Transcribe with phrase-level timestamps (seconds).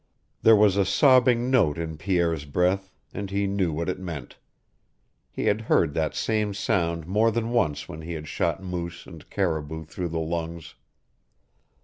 [0.41, 4.39] There was a sobbing note in Pierre's breath, and he knew what it meant.
[5.29, 9.29] He had heard that same sound more than once when he had shot moose and
[9.29, 10.73] caribou through the lungs.